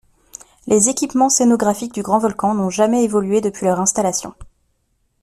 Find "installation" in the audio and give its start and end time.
3.79-4.33